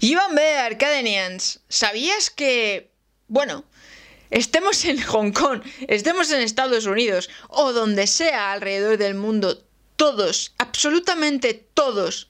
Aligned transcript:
Iván 0.00 0.36
B. 0.36 0.56
Arcadenians, 0.58 1.60
¿sabías 1.68 2.30
que... 2.30 2.92
Bueno, 3.26 3.64
estemos 4.30 4.84
en 4.84 5.02
Hong 5.02 5.32
Kong, 5.32 5.62
estemos 5.88 6.30
en 6.30 6.40
Estados 6.40 6.86
Unidos 6.86 7.28
o 7.48 7.72
donde 7.72 8.06
sea 8.06 8.52
alrededor 8.52 8.96
del 8.96 9.14
mundo, 9.14 9.64
todos, 9.96 10.54
absolutamente 10.58 11.52
todos, 11.74 12.28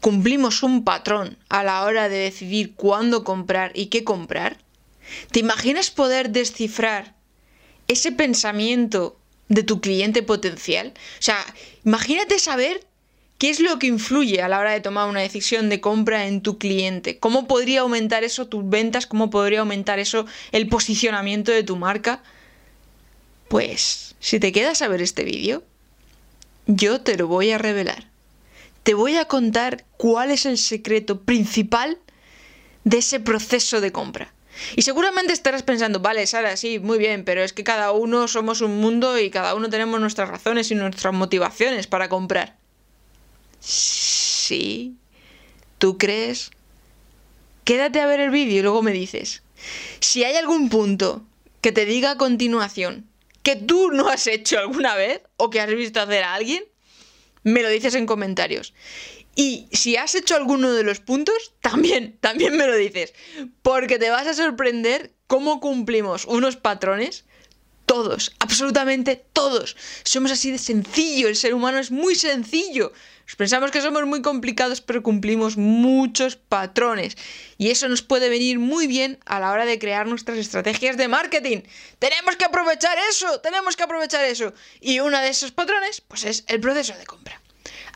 cumplimos 0.00 0.62
un 0.62 0.82
patrón 0.82 1.36
a 1.50 1.62
la 1.62 1.84
hora 1.84 2.08
de 2.08 2.16
decidir 2.16 2.74
cuándo 2.74 3.22
comprar 3.22 3.72
y 3.74 3.86
qué 3.86 4.02
comprar? 4.02 4.58
¿Te 5.30 5.40
imaginas 5.40 5.90
poder 5.90 6.30
descifrar 6.30 7.14
ese 7.86 8.12
pensamiento 8.12 9.20
de 9.48 9.62
tu 9.62 9.82
cliente 9.82 10.22
potencial? 10.22 10.94
O 11.18 11.22
sea, 11.22 11.44
imagínate 11.84 12.38
saber 12.38 12.86
qué 13.44 13.50
es 13.50 13.60
lo 13.60 13.78
que 13.78 13.88
influye 13.88 14.40
a 14.40 14.48
la 14.48 14.58
hora 14.58 14.72
de 14.72 14.80
tomar 14.80 15.06
una 15.06 15.20
decisión 15.20 15.68
de 15.68 15.82
compra 15.82 16.26
en 16.26 16.40
tu 16.40 16.56
cliente. 16.56 17.18
¿Cómo 17.18 17.46
podría 17.46 17.82
aumentar 17.82 18.24
eso 18.24 18.48
tus 18.48 18.66
ventas? 18.66 19.06
¿Cómo 19.06 19.28
podría 19.28 19.60
aumentar 19.60 19.98
eso 19.98 20.24
el 20.50 20.66
posicionamiento 20.66 21.52
de 21.52 21.62
tu 21.62 21.76
marca? 21.76 22.22
Pues, 23.48 24.14
si 24.18 24.40
te 24.40 24.50
quedas 24.50 24.80
a 24.80 24.88
ver 24.88 25.02
este 25.02 25.24
vídeo, 25.24 25.62
yo 26.66 27.02
te 27.02 27.18
lo 27.18 27.26
voy 27.26 27.50
a 27.50 27.58
revelar 27.58 28.14
te 28.84 28.94
voy 28.94 29.16
a 29.16 29.24
contar 29.24 29.84
cuál 29.96 30.30
es 30.30 30.46
el 30.46 30.58
secreto 30.58 31.22
principal 31.22 31.98
de 32.84 32.98
ese 32.98 33.18
proceso 33.18 33.80
de 33.80 33.92
compra. 33.92 34.32
Y 34.76 34.82
seguramente 34.82 35.32
estarás 35.32 35.62
pensando, 35.62 36.00
vale, 36.00 36.26
Sara, 36.26 36.56
sí, 36.56 36.78
muy 36.78 36.98
bien, 36.98 37.24
pero 37.24 37.42
es 37.42 37.52
que 37.52 37.64
cada 37.64 37.92
uno 37.92 38.28
somos 38.28 38.60
un 38.60 38.76
mundo 38.80 39.18
y 39.18 39.30
cada 39.30 39.54
uno 39.54 39.70
tenemos 39.70 40.00
nuestras 40.00 40.28
razones 40.28 40.70
y 40.70 40.74
nuestras 40.74 41.14
motivaciones 41.14 41.86
para 41.86 42.08
comprar. 42.10 42.63
Sí, 43.64 44.96
¿tú 45.78 45.96
crees? 45.96 46.50
Quédate 47.64 48.00
a 48.00 48.06
ver 48.06 48.20
el 48.20 48.30
vídeo 48.30 48.58
y 48.58 48.62
luego 48.62 48.82
me 48.82 48.92
dices. 48.92 49.42
Si 50.00 50.22
hay 50.22 50.36
algún 50.36 50.68
punto 50.68 51.24
que 51.62 51.72
te 51.72 51.86
diga 51.86 52.12
a 52.12 52.18
continuación 52.18 53.08
que 53.42 53.56
tú 53.56 53.90
no 53.90 54.08
has 54.08 54.26
hecho 54.26 54.58
alguna 54.58 54.96
vez 54.96 55.22
o 55.36 55.48
que 55.48 55.60
has 55.60 55.74
visto 55.74 56.00
hacer 56.00 56.24
a 56.24 56.34
alguien, 56.34 56.64
me 57.42 57.62
lo 57.62 57.68
dices 57.68 57.94
en 57.94 58.06
comentarios. 58.06 58.74
Y 59.36 59.68
si 59.72 59.96
has 59.96 60.14
hecho 60.14 60.36
alguno 60.36 60.72
de 60.72 60.84
los 60.84 61.00
puntos, 61.00 61.54
también, 61.60 62.18
también 62.20 62.56
me 62.56 62.66
lo 62.66 62.76
dices. 62.76 63.14
Porque 63.62 63.98
te 63.98 64.10
vas 64.10 64.26
a 64.26 64.34
sorprender 64.34 65.12
cómo 65.26 65.60
cumplimos 65.60 66.24
unos 66.26 66.56
patrones. 66.56 67.24
Todos, 67.86 68.32
absolutamente 68.38 69.22
todos. 69.32 69.76
Somos 70.04 70.30
así 70.32 70.50
de 70.50 70.58
sencillo, 70.58 71.28
el 71.28 71.36
ser 71.36 71.54
humano 71.54 71.78
es 71.78 71.90
muy 71.90 72.14
sencillo. 72.14 72.92
Pensamos 73.36 73.70
que 73.70 73.80
somos 73.80 74.04
muy 74.06 74.22
complicados, 74.22 74.80
pero 74.80 75.02
cumplimos 75.02 75.56
muchos 75.56 76.36
patrones. 76.36 77.16
Y 77.58 77.70
eso 77.70 77.88
nos 77.88 78.02
puede 78.02 78.28
venir 78.28 78.58
muy 78.58 78.86
bien 78.86 79.18
a 79.26 79.40
la 79.40 79.50
hora 79.50 79.64
de 79.64 79.78
crear 79.78 80.06
nuestras 80.06 80.38
estrategias 80.38 80.96
de 80.96 81.08
marketing. 81.08 81.62
Tenemos 81.98 82.36
que 82.36 82.44
aprovechar 82.44 82.96
eso, 83.10 83.40
tenemos 83.40 83.76
que 83.76 83.82
aprovechar 83.82 84.24
eso. 84.24 84.54
Y 84.80 85.00
uno 85.00 85.20
de 85.20 85.28
esos 85.28 85.52
patrones, 85.52 86.00
pues 86.00 86.24
es 86.24 86.44
el 86.48 86.60
proceso 86.60 86.94
de 86.96 87.06
compra. 87.06 87.40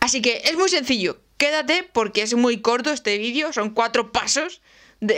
Así 0.00 0.22
que 0.22 0.42
es 0.44 0.56
muy 0.56 0.68
sencillo. 0.68 1.20
Quédate 1.36 1.88
porque 1.92 2.22
es 2.22 2.34
muy 2.34 2.60
corto 2.60 2.90
este 2.90 3.16
vídeo, 3.16 3.52
son 3.52 3.70
cuatro 3.70 4.10
pasos 4.12 4.60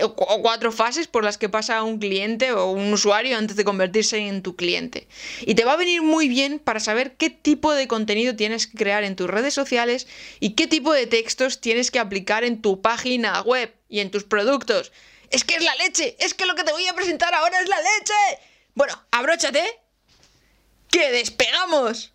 o 0.02 0.42
cuatro 0.42 0.72
fases 0.72 1.06
por 1.06 1.24
las 1.24 1.38
que 1.38 1.48
pasa 1.48 1.82
un 1.82 1.98
cliente 1.98 2.52
o 2.52 2.70
un 2.70 2.92
usuario 2.92 3.38
antes 3.38 3.56
de 3.56 3.64
convertirse 3.64 4.18
en 4.18 4.42
tu 4.42 4.54
cliente. 4.54 5.08
Y 5.42 5.54
te 5.54 5.64
va 5.64 5.72
a 5.72 5.76
venir 5.76 6.02
muy 6.02 6.28
bien 6.28 6.58
para 6.58 6.80
saber 6.80 7.14
qué 7.16 7.30
tipo 7.30 7.72
de 7.72 7.88
contenido 7.88 8.36
tienes 8.36 8.66
que 8.66 8.76
crear 8.76 9.04
en 9.04 9.16
tus 9.16 9.30
redes 9.30 9.54
sociales 9.54 10.06
y 10.38 10.50
qué 10.50 10.66
tipo 10.66 10.92
de 10.92 11.06
textos 11.06 11.60
tienes 11.60 11.90
que 11.90 11.98
aplicar 11.98 12.44
en 12.44 12.60
tu 12.60 12.82
página 12.82 13.40
web 13.42 13.74
y 13.88 14.00
en 14.00 14.10
tus 14.10 14.24
productos. 14.24 14.92
Es 15.30 15.44
que 15.44 15.54
es 15.54 15.64
la 15.64 15.74
leche, 15.76 16.16
es 16.18 16.34
que 16.34 16.46
lo 16.46 16.54
que 16.54 16.64
te 16.64 16.72
voy 16.72 16.86
a 16.86 16.94
presentar 16.94 17.32
ahora 17.34 17.60
es 17.60 17.68
la 17.68 17.78
leche. 17.78 18.42
Bueno, 18.74 19.00
abróchate, 19.10 19.64
que 20.90 21.10
despegamos. 21.10 22.12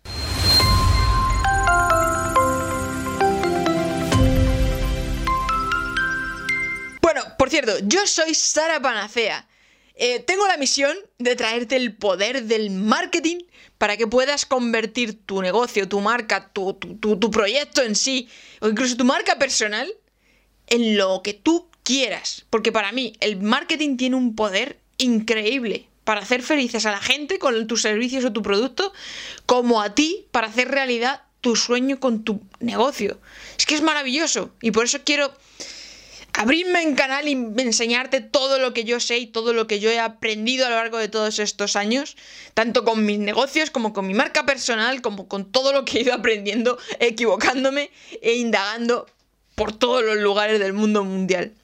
Por 7.46 7.52
cierto, 7.52 7.78
yo 7.84 8.04
soy 8.08 8.34
Sara 8.34 8.82
Panacea. 8.82 9.46
Eh, 9.94 10.18
tengo 10.18 10.48
la 10.48 10.56
misión 10.56 10.96
de 11.20 11.36
traerte 11.36 11.76
el 11.76 11.94
poder 11.94 12.42
del 12.42 12.72
marketing 12.72 13.38
para 13.78 13.96
que 13.96 14.08
puedas 14.08 14.44
convertir 14.46 15.24
tu 15.24 15.40
negocio, 15.42 15.88
tu 15.88 16.00
marca, 16.00 16.48
tu, 16.52 16.74
tu, 16.74 17.30
proyecto 17.30 17.82
en 17.82 17.94
sí, 17.94 18.28
o 18.58 18.68
incluso 18.68 18.96
tu 18.96 19.04
marca 19.04 19.38
personal, 19.38 19.88
en 20.66 20.98
lo 20.98 21.22
que 21.22 21.34
tú 21.34 21.68
quieras. 21.84 22.46
Porque 22.50 22.72
para 22.72 22.90
mí 22.90 23.12
el 23.20 23.40
marketing 23.40 23.96
tiene 23.96 24.16
un 24.16 24.34
poder 24.34 24.80
increíble 24.98 25.86
para 26.02 26.22
hacer 26.22 26.42
felices 26.42 26.84
a 26.84 26.90
la 26.90 27.00
gente 27.00 27.38
con 27.38 27.68
tus 27.68 27.80
servicios 27.80 28.24
o 28.24 28.32
tu 28.32 28.42
producto, 28.42 28.92
como 29.46 29.80
a 29.80 29.94
ti 29.94 30.26
para 30.32 30.48
hacer 30.48 30.66
realidad 30.66 31.22
tu 31.42 31.54
sueño 31.54 32.00
con 32.00 32.24
tu 32.24 32.40
negocio. 32.58 33.20
Es 33.56 33.66
que 33.66 33.76
es 33.76 33.82
maravilloso 33.82 34.50
y 34.60 34.72
por 34.72 34.86
eso 34.86 34.98
quiero 35.04 35.32
abrirme 36.36 36.82
en 36.82 36.94
canal 36.94 37.26
y 37.28 37.32
enseñarte 37.32 38.20
todo 38.20 38.58
lo 38.58 38.74
que 38.74 38.84
yo 38.84 39.00
sé 39.00 39.18
y 39.18 39.26
todo 39.26 39.54
lo 39.54 39.66
que 39.66 39.80
yo 39.80 39.90
he 39.90 39.98
aprendido 39.98 40.66
a 40.66 40.68
lo 40.68 40.76
largo 40.76 40.98
de 40.98 41.08
todos 41.08 41.38
estos 41.38 41.76
años, 41.76 42.16
tanto 42.52 42.84
con 42.84 43.06
mis 43.06 43.18
negocios 43.18 43.70
como 43.70 43.94
con 43.94 44.06
mi 44.06 44.12
marca 44.12 44.44
personal, 44.44 45.00
como 45.00 45.28
con 45.28 45.50
todo 45.50 45.72
lo 45.72 45.86
que 45.86 45.98
he 45.98 46.00
ido 46.02 46.12
aprendiendo, 46.12 46.78
equivocándome 47.00 47.90
e 48.20 48.34
indagando 48.34 49.06
por 49.54 49.76
todos 49.76 50.04
los 50.04 50.18
lugares 50.18 50.60
del 50.60 50.74
mundo 50.74 51.04
mundial. 51.04 51.54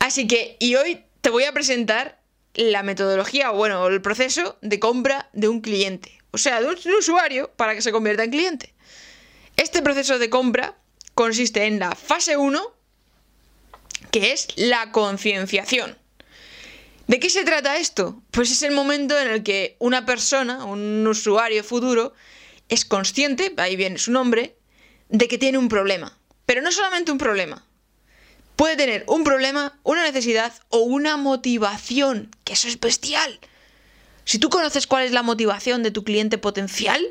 Así 0.00 0.26
que, 0.26 0.56
y 0.58 0.74
hoy 0.74 1.04
te 1.20 1.30
voy 1.30 1.44
a 1.44 1.52
presentar 1.52 2.20
la 2.54 2.82
metodología, 2.82 3.52
o 3.52 3.56
bueno, 3.56 3.86
el 3.86 4.02
proceso 4.02 4.58
de 4.62 4.80
compra 4.80 5.30
de 5.32 5.46
un 5.46 5.60
cliente, 5.60 6.18
o 6.32 6.38
sea, 6.38 6.60
de 6.60 6.66
un 6.66 6.76
usuario 6.98 7.52
para 7.54 7.76
que 7.76 7.82
se 7.82 7.92
convierta 7.92 8.24
en 8.24 8.30
cliente. 8.32 8.74
Este 9.56 9.80
proceso 9.80 10.18
de 10.18 10.28
compra 10.28 10.76
consiste 11.14 11.66
en 11.66 11.78
la 11.78 11.94
fase 11.94 12.36
1, 12.36 12.77
que 14.10 14.32
es 14.32 14.48
la 14.56 14.92
concienciación. 14.92 15.96
¿De 17.06 17.20
qué 17.20 17.30
se 17.30 17.44
trata 17.44 17.78
esto? 17.78 18.22
Pues 18.30 18.50
es 18.50 18.62
el 18.62 18.72
momento 18.72 19.18
en 19.18 19.28
el 19.28 19.42
que 19.42 19.76
una 19.78 20.04
persona, 20.04 20.64
un 20.64 21.06
usuario 21.06 21.64
futuro, 21.64 22.12
es 22.68 22.84
consciente, 22.84 23.54
ahí 23.56 23.76
viene 23.76 23.98
su 23.98 24.12
nombre, 24.12 24.56
de 25.08 25.26
que 25.26 25.38
tiene 25.38 25.56
un 25.56 25.68
problema. 25.68 26.18
Pero 26.44 26.60
no 26.60 26.70
solamente 26.70 27.10
un 27.10 27.18
problema. 27.18 27.64
Puede 28.56 28.76
tener 28.76 29.04
un 29.06 29.24
problema, 29.24 29.78
una 29.84 30.02
necesidad 30.02 30.52
o 30.68 30.80
una 30.80 31.16
motivación, 31.16 32.30
que 32.44 32.54
eso 32.54 32.68
es 32.68 32.78
bestial. 32.78 33.40
Si 34.24 34.38
tú 34.38 34.50
conoces 34.50 34.86
cuál 34.86 35.04
es 35.04 35.12
la 35.12 35.22
motivación 35.22 35.82
de 35.82 35.90
tu 35.90 36.04
cliente 36.04 36.36
potencial, 36.36 37.02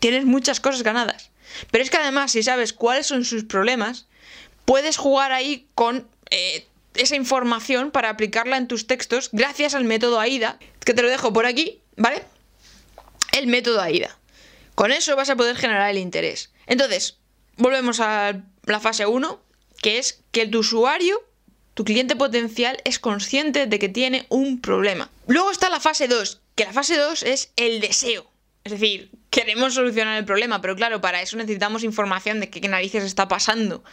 tienes 0.00 0.24
muchas 0.24 0.58
cosas 0.58 0.82
ganadas. 0.82 1.30
Pero 1.70 1.84
es 1.84 1.90
que 1.90 1.98
además, 1.98 2.32
si 2.32 2.42
sabes 2.42 2.72
cuáles 2.72 3.06
son 3.06 3.24
sus 3.24 3.44
problemas, 3.44 4.06
puedes 4.66 4.98
jugar 4.98 5.32
ahí 5.32 5.66
con 5.74 6.06
eh, 6.30 6.66
esa 6.94 7.16
información 7.16 7.90
para 7.90 8.10
aplicarla 8.10 8.58
en 8.58 8.68
tus 8.68 8.86
textos 8.86 9.30
gracias 9.32 9.74
al 9.74 9.84
método 9.84 10.20
AIDA, 10.20 10.58
que 10.84 10.92
te 10.92 11.00
lo 11.00 11.08
dejo 11.08 11.32
por 11.32 11.46
aquí, 11.46 11.80
¿vale? 11.96 12.22
El 13.32 13.46
método 13.46 13.80
AIDA. 13.80 14.18
Con 14.74 14.92
eso 14.92 15.16
vas 15.16 15.30
a 15.30 15.36
poder 15.36 15.56
generar 15.56 15.90
el 15.90 15.98
interés. 15.98 16.52
Entonces, 16.66 17.16
volvemos 17.56 18.00
a 18.00 18.42
la 18.64 18.80
fase 18.80 19.06
1, 19.06 19.40
que 19.80 19.98
es 19.98 20.22
que 20.32 20.46
tu 20.46 20.58
usuario, 20.58 21.22
tu 21.74 21.84
cliente 21.84 22.16
potencial, 22.16 22.78
es 22.84 22.98
consciente 22.98 23.66
de 23.66 23.78
que 23.78 23.88
tiene 23.88 24.26
un 24.28 24.60
problema. 24.60 25.10
Luego 25.26 25.50
está 25.50 25.70
la 25.70 25.80
fase 25.80 26.08
2, 26.08 26.40
que 26.54 26.64
la 26.64 26.72
fase 26.72 26.96
2 26.96 27.22
es 27.22 27.52
el 27.56 27.80
deseo. 27.80 28.26
Es 28.64 28.72
decir, 28.72 29.10
queremos 29.30 29.74
solucionar 29.74 30.18
el 30.18 30.24
problema, 30.24 30.60
pero 30.60 30.74
claro, 30.74 31.00
para 31.00 31.22
eso 31.22 31.36
necesitamos 31.36 31.84
información 31.84 32.40
de 32.40 32.50
qué 32.50 32.66
narices 32.68 33.04
está 33.04 33.28
pasando. 33.28 33.84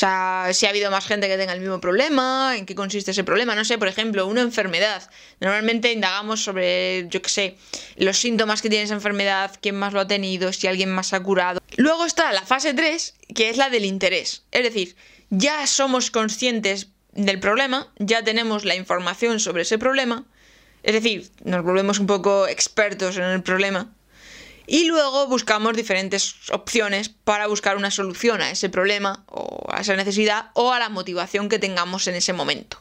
O 0.00 0.06
sea, 0.06 0.48
si 0.54 0.64
ha 0.64 0.70
habido 0.70 0.90
más 0.90 1.06
gente 1.06 1.28
que 1.28 1.36
tenga 1.36 1.52
el 1.52 1.60
mismo 1.60 1.78
problema, 1.78 2.54
en 2.56 2.64
qué 2.64 2.74
consiste 2.74 3.10
ese 3.10 3.22
problema, 3.22 3.54
no 3.54 3.66
sé, 3.66 3.76
por 3.76 3.86
ejemplo, 3.86 4.26
una 4.26 4.40
enfermedad. 4.40 5.10
Normalmente 5.40 5.92
indagamos 5.92 6.42
sobre, 6.42 7.06
yo 7.10 7.20
qué 7.20 7.28
sé, 7.28 7.58
los 7.96 8.16
síntomas 8.16 8.62
que 8.62 8.70
tiene 8.70 8.84
esa 8.84 8.94
enfermedad, 8.94 9.58
quién 9.60 9.74
más 9.74 9.92
lo 9.92 10.00
ha 10.00 10.06
tenido, 10.06 10.54
si 10.54 10.68
alguien 10.68 10.90
más 10.90 11.12
ha 11.12 11.22
curado. 11.22 11.60
Luego 11.76 12.06
está 12.06 12.32
la 12.32 12.40
fase 12.40 12.72
3, 12.72 13.14
que 13.34 13.50
es 13.50 13.58
la 13.58 13.68
del 13.68 13.84
interés. 13.84 14.44
Es 14.52 14.62
decir, 14.62 14.96
ya 15.28 15.66
somos 15.66 16.10
conscientes 16.10 16.86
del 17.12 17.38
problema, 17.38 17.92
ya 17.98 18.24
tenemos 18.24 18.64
la 18.64 18.76
información 18.76 19.38
sobre 19.38 19.64
ese 19.64 19.76
problema, 19.76 20.24
es 20.82 20.94
decir, 20.94 21.30
nos 21.44 21.62
volvemos 21.62 21.98
un 21.98 22.06
poco 22.06 22.48
expertos 22.48 23.18
en 23.18 23.24
el 23.24 23.42
problema 23.42 23.92
y 24.70 24.84
luego 24.84 25.26
buscamos 25.26 25.76
diferentes 25.76 26.48
opciones 26.52 27.08
para 27.08 27.48
buscar 27.48 27.76
una 27.76 27.90
solución 27.90 28.40
a 28.40 28.52
ese 28.52 28.68
problema 28.68 29.24
o 29.26 29.66
a 29.68 29.80
esa 29.80 29.96
necesidad 29.96 30.50
o 30.54 30.72
a 30.72 30.78
la 30.78 30.88
motivación 30.88 31.48
que 31.48 31.58
tengamos 31.58 32.06
en 32.06 32.14
ese 32.14 32.32
momento. 32.32 32.78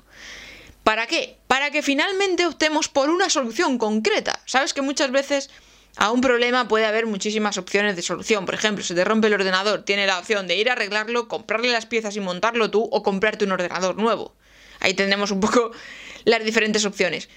¿Para 0.83 1.07
qué? 1.07 1.38
Para 1.47 1.71
que 1.71 1.81
finalmente 1.81 2.45
optemos 2.45 2.89
por 2.89 3.09
una 3.09 3.31
solución 3.31 3.80
concreta. 3.80 4.39
Sabes 4.45 4.75
que 4.75 4.83
muchas 4.83 5.09
veces 5.09 5.50
A 5.95 6.12
un 6.12 6.21
problema 6.21 6.68
puede 6.68 6.86
haber 6.86 7.07
muchísimas 7.07 7.57
opciones 7.57 7.95
de 7.95 8.03
solución. 8.03 8.45
Por 8.45 8.53
ejemplo, 8.53 8.85
si 8.85 8.94
te 8.94 9.03
rompe 9.03 9.27
el 9.27 9.33
ordenador, 9.33 9.83
tiene 9.83 10.06
la 10.06 10.19
opción 10.19 10.47
de 10.47 10.56
ir 10.56 10.69
a 10.69 10.74
arreglarlo, 10.74 11.27
comprarle 11.27 11.71
las 11.71 11.88
piezas 11.88 12.15
y 12.15 12.19
montarlo 12.19 12.69
tú 12.69 12.88
o 12.92 13.03
comprarte 13.03 13.44
un 13.44 13.51
ordenador 13.51 13.97
nuevo. 13.97 14.35
Ahí 14.80 14.94
tendremos 14.94 15.31
un 15.31 15.39
poco 15.39 15.71
las 16.25 16.45
diferentes 16.45 16.85
opciones. 16.85 17.27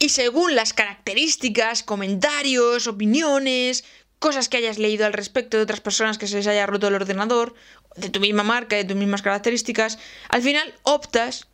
Y 0.00 0.08
según 0.08 0.56
las 0.56 0.72
características, 0.72 1.82
comentarios, 1.82 2.86
opiniones, 2.88 3.84
cosas 4.18 4.48
que 4.48 4.56
hayas 4.56 4.78
leído 4.78 5.04
al 5.06 5.12
respecto 5.12 5.58
de 5.58 5.62
otras 5.62 5.82
personas 5.82 6.18
que 6.18 6.26
se 6.26 6.36
les 6.36 6.46
haya 6.46 6.66
roto 6.66 6.88
el 6.88 6.94
ordenador, 6.94 7.54
de 7.96 8.08
tu 8.08 8.18
misma 8.18 8.42
marca, 8.42 8.76
de 8.76 8.84
tus 8.84 8.96
mismas 8.96 9.20
características, 9.20 9.98
al 10.30 10.40
final 10.40 10.74
optas 10.84 11.48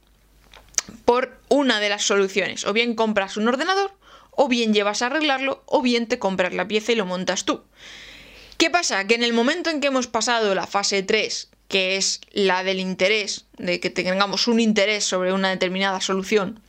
por 1.05 1.41
una 1.49 1.81
de 1.81 1.89
las 1.89 2.05
soluciones. 2.05 2.65
O 2.65 2.73
bien 2.73 2.95
compras 2.95 3.37
un 3.37 3.49
ordenador 3.49 3.93
o 4.31 4.47
bien 4.49 4.73
llevas 4.73 5.03
a 5.03 5.07
arreglarlo, 5.07 5.65
o 5.67 5.83
bien 5.83 6.07
te 6.07 6.19
compras 6.21 6.55
la 6.55 6.69
pieza 6.69 6.93
y 6.93 6.95
lo 6.95 7.07
montas 7.07 7.45
tú. 7.45 7.65
¿Qué 8.59 8.71
pasa? 8.71 9.07
Que 9.07 9.17
en 9.17 9.25
el 9.25 9.33
momento 9.33 9.71
en 9.71 9.81
que 9.81 9.89
hemos 9.89 10.07
pasado 10.07 10.55
la 10.55 10.67
fase 10.67 11.03
3, 11.03 11.49
que 11.69 11.97
es 11.97 12.21
la 12.31 12.63
del 12.63 12.79
interés, 12.79 13.47
de 13.59 13.81
que 13.81 13.91
tengamos 13.91 14.47
un 14.47 14.61
interés 14.61 15.05
sobre 15.05 15.33
una 15.33 15.51
determinada 15.51 16.01
solución, 16.01 16.61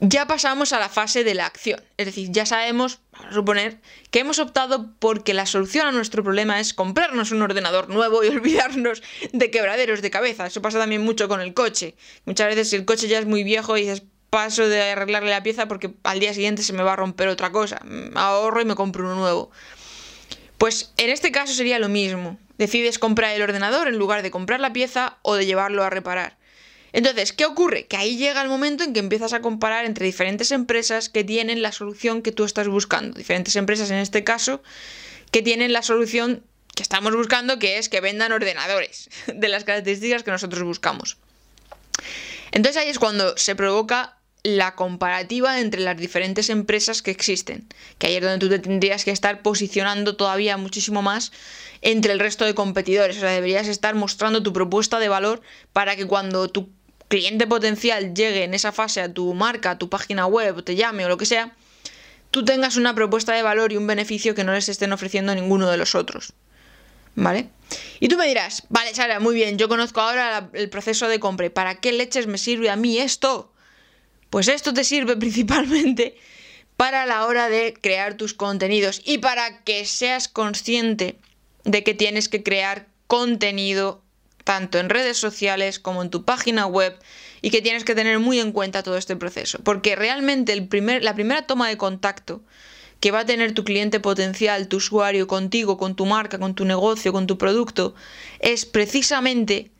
ya 0.00 0.26
pasamos 0.26 0.72
a 0.72 0.80
la 0.80 0.88
fase 0.88 1.24
de 1.24 1.34
la 1.34 1.46
acción. 1.46 1.82
Es 1.98 2.06
decir, 2.06 2.28
ya 2.30 2.46
sabemos, 2.46 3.00
vamos 3.12 3.28
a 3.28 3.34
suponer, 3.34 3.80
que 4.10 4.20
hemos 4.20 4.38
optado 4.38 4.94
porque 4.98 5.34
la 5.34 5.46
solución 5.46 5.86
a 5.86 5.92
nuestro 5.92 6.24
problema 6.24 6.58
es 6.58 6.72
comprarnos 6.72 7.32
un 7.32 7.42
ordenador 7.42 7.88
nuevo 7.90 8.24
y 8.24 8.28
olvidarnos 8.30 9.02
de 9.32 9.50
quebraderos 9.50 10.00
de 10.00 10.10
cabeza. 10.10 10.46
Eso 10.46 10.62
pasa 10.62 10.78
también 10.78 11.02
mucho 11.02 11.28
con 11.28 11.40
el 11.40 11.54
coche. 11.54 11.94
Muchas 12.24 12.48
veces 12.48 12.70
si 12.70 12.76
el 12.76 12.86
coche 12.86 13.08
ya 13.08 13.18
es 13.18 13.26
muy 13.26 13.44
viejo 13.44 13.76
y 13.76 13.82
dices, 13.82 14.02
paso 14.30 14.68
de 14.68 14.80
arreglarle 14.82 15.30
la 15.30 15.42
pieza 15.42 15.68
porque 15.68 15.92
al 16.04 16.20
día 16.20 16.32
siguiente 16.32 16.62
se 16.62 16.72
me 16.72 16.82
va 16.82 16.94
a 16.94 16.96
romper 16.96 17.28
otra 17.28 17.52
cosa. 17.52 17.82
Ahorro 18.14 18.62
y 18.62 18.64
me 18.64 18.76
compro 18.76 19.04
uno 19.04 19.16
nuevo. 19.16 19.50
Pues 20.56 20.92
en 20.96 21.10
este 21.10 21.30
caso 21.30 21.52
sería 21.52 21.78
lo 21.78 21.88
mismo. 21.88 22.38
Decides 22.56 22.98
comprar 22.98 23.34
el 23.34 23.42
ordenador 23.42 23.88
en 23.88 23.96
lugar 23.96 24.22
de 24.22 24.30
comprar 24.30 24.60
la 24.60 24.72
pieza 24.72 25.18
o 25.22 25.34
de 25.34 25.46
llevarlo 25.46 25.84
a 25.84 25.90
reparar. 25.90 26.39
Entonces, 26.92 27.32
¿qué 27.32 27.44
ocurre? 27.44 27.86
Que 27.86 27.96
ahí 27.96 28.16
llega 28.16 28.42
el 28.42 28.48
momento 28.48 28.84
en 28.84 28.92
que 28.92 29.00
empiezas 29.00 29.32
a 29.32 29.40
comparar 29.40 29.84
entre 29.84 30.06
diferentes 30.06 30.50
empresas 30.50 31.08
que 31.08 31.24
tienen 31.24 31.62
la 31.62 31.72
solución 31.72 32.22
que 32.22 32.32
tú 32.32 32.44
estás 32.44 32.68
buscando. 32.68 33.16
Diferentes 33.16 33.56
empresas 33.56 33.90
en 33.90 33.98
este 33.98 34.24
caso 34.24 34.62
que 35.30 35.42
tienen 35.42 35.72
la 35.72 35.82
solución 35.82 36.42
que 36.74 36.82
estamos 36.82 37.14
buscando, 37.14 37.58
que 37.58 37.78
es 37.78 37.88
que 37.88 38.00
vendan 38.00 38.32
ordenadores 38.32 39.08
de 39.26 39.48
las 39.48 39.64
características 39.64 40.22
que 40.22 40.30
nosotros 40.30 40.62
buscamos. 40.62 41.16
Entonces 42.52 42.82
ahí 42.82 42.88
es 42.88 42.98
cuando 42.98 43.36
se 43.36 43.54
provoca 43.54 44.16
la 44.42 44.74
comparativa 44.74 45.60
entre 45.60 45.82
las 45.82 45.96
diferentes 45.96 46.48
empresas 46.48 47.02
que 47.02 47.10
existen, 47.10 47.66
que 47.98 48.06
ahí 48.06 48.16
es 48.16 48.22
donde 48.22 48.38
tú 48.38 48.48
te 48.48 48.58
tendrías 48.58 49.04
que 49.04 49.10
estar 49.10 49.42
posicionando 49.42 50.16
todavía 50.16 50.56
muchísimo 50.56 51.02
más 51.02 51.32
entre 51.82 52.12
el 52.12 52.20
resto 52.20 52.44
de 52.44 52.54
competidores, 52.54 53.18
o 53.18 53.20
sea, 53.20 53.30
deberías 53.30 53.68
estar 53.68 53.94
mostrando 53.94 54.42
tu 54.42 54.52
propuesta 54.52 54.98
de 54.98 55.08
valor 55.08 55.42
para 55.72 55.96
que 55.96 56.06
cuando 56.06 56.48
tu 56.48 56.70
cliente 57.10 57.48
potencial 57.48 58.14
llegue 58.14 58.44
en 58.44 58.54
esa 58.54 58.70
fase 58.70 59.00
a 59.00 59.12
tu 59.12 59.34
marca, 59.34 59.72
a 59.72 59.78
tu 59.78 59.90
página 59.90 60.26
web, 60.26 60.62
te 60.62 60.76
llame 60.76 61.04
o 61.04 61.08
lo 61.08 61.18
que 61.18 61.26
sea, 61.26 61.52
tú 62.30 62.44
tengas 62.44 62.76
una 62.76 62.94
propuesta 62.94 63.34
de 63.34 63.42
valor 63.42 63.72
y 63.72 63.76
un 63.76 63.86
beneficio 63.88 64.34
que 64.34 64.44
no 64.44 64.52
les 64.52 64.68
estén 64.68 64.92
ofreciendo 64.92 65.34
ninguno 65.34 65.68
de 65.68 65.76
los 65.76 65.96
otros. 65.96 66.32
¿Vale? 67.16 67.48
Y 67.98 68.06
tú 68.06 68.16
me 68.16 68.28
dirás, 68.28 68.62
vale, 68.68 68.94
Sara, 68.94 69.18
muy 69.18 69.34
bien, 69.34 69.58
yo 69.58 69.68
conozco 69.68 70.00
ahora 70.00 70.48
el 70.52 70.70
proceso 70.70 71.08
de 71.08 71.18
compra. 71.18 71.50
¿Para 71.50 71.80
qué 71.80 71.90
leches 71.90 72.28
me 72.28 72.38
sirve 72.38 72.70
a 72.70 72.76
mí 72.76 72.98
esto? 72.98 73.52
Pues 74.30 74.46
esto 74.46 74.72
te 74.72 74.84
sirve 74.84 75.16
principalmente 75.24 76.16
para 76.76 77.06
la 77.06 77.26
hora 77.26 77.48
de 77.48 77.74
crear 77.74 78.14
tus 78.14 78.34
contenidos 78.34 79.02
y 79.04 79.18
para 79.18 79.64
que 79.64 79.84
seas 79.84 80.28
consciente 80.28 81.18
de 81.64 81.82
que 81.82 81.94
tienes 81.94 82.28
que 82.28 82.44
crear 82.44 82.86
contenido 83.08 84.00
tanto 84.44 84.78
en 84.78 84.88
redes 84.88 85.16
sociales 85.16 85.78
como 85.78 86.02
en 86.02 86.10
tu 86.10 86.24
página 86.24 86.66
web 86.66 86.98
y 87.42 87.50
que 87.50 87.62
tienes 87.62 87.84
que 87.84 87.94
tener 87.94 88.18
muy 88.18 88.40
en 88.40 88.52
cuenta 88.52 88.82
todo 88.82 88.96
este 88.96 89.16
proceso. 89.16 89.58
Porque 89.62 89.96
realmente 89.96 90.52
el 90.52 90.66
primer, 90.68 91.02
la 91.02 91.14
primera 91.14 91.46
toma 91.46 91.68
de 91.68 91.76
contacto 91.76 92.42
que 93.00 93.10
va 93.10 93.20
a 93.20 93.26
tener 93.26 93.52
tu 93.54 93.64
cliente 93.64 93.98
potencial, 93.98 94.68
tu 94.68 94.76
usuario 94.76 95.26
contigo, 95.26 95.78
con 95.78 95.96
tu 95.96 96.04
marca, 96.04 96.38
con 96.38 96.54
tu 96.54 96.64
negocio, 96.64 97.12
con 97.12 97.26
tu 97.26 97.38
producto, 97.38 97.94
es 98.40 98.66
precisamente 98.66 99.70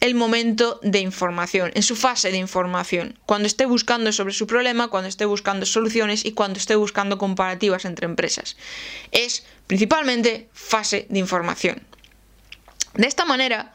el 0.00 0.14
momento 0.14 0.80
de 0.82 0.98
información, 0.98 1.70
en 1.74 1.82
su 1.82 1.96
fase 1.96 2.30
de 2.30 2.36
información, 2.36 3.18
cuando 3.26 3.46
esté 3.46 3.64
buscando 3.64 4.12
sobre 4.12 4.34
su 4.34 4.46
problema, 4.46 4.88
cuando 4.88 5.08
esté 5.08 5.24
buscando 5.24 5.64
soluciones 5.66 6.24
y 6.24 6.32
cuando 6.32 6.58
esté 6.58 6.74
buscando 6.74 7.16
comparativas 7.16 7.84
entre 7.84 8.06
empresas. 8.06 8.56
Es 9.12 9.44
principalmente 9.66 10.48
fase 10.52 11.06
de 11.08 11.20
información. 11.20 11.82
De 12.94 13.06
esta 13.06 13.24
manera, 13.24 13.73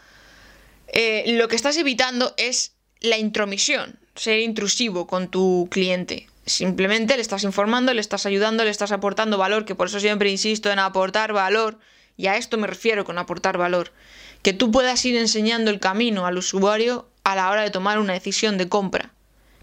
eh, 0.93 1.33
lo 1.33 1.47
que 1.47 1.55
estás 1.55 1.77
evitando 1.77 2.33
es 2.37 2.73
la 2.99 3.17
intromisión, 3.17 3.99
ser 4.15 4.39
intrusivo 4.39 5.07
con 5.07 5.29
tu 5.29 5.67
cliente. 5.71 6.27
Simplemente 6.45 7.15
le 7.15 7.21
estás 7.21 7.43
informando, 7.43 7.93
le 7.93 8.01
estás 8.01 8.25
ayudando, 8.25 8.63
le 8.63 8.71
estás 8.71 8.91
aportando 8.91 9.37
valor, 9.37 9.65
que 9.65 9.75
por 9.75 9.87
eso 9.87 9.99
siempre 9.99 10.31
insisto 10.31 10.71
en 10.71 10.79
aportar 10.79 11.31
valor, 11.31 11.79
y 12.17 12.27
a 12.27 12.37
esto 12.37 12.57
me 12.57 12.67
refiero 12.67 13.05
con 13.05 13.17
aportar 13.17 13.57
valor. 13.57 13.93
Que 14.41 14.53
tú 14.53 14.71
puedas 14.71 15.05
ir 15.05 15.15
enseñando 15.15 15.69
el 15.69 15.79
camino 15.79 16.25
al 16.25 16.37
usuario 16.37 17.07
a 17.23 17.35
la 17.35 17.49
hora 17.51 17.61
de 17.61 17.69
tomar 17.69 17.99
una 17.99 18.13
decisión 18.13 18.57
de 18.57 18.67
compra. 18.67 19.13